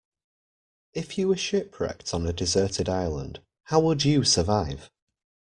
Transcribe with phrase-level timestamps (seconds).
[0.95, 4.89] If you were shipwrecked on a deserted island, how would you survive?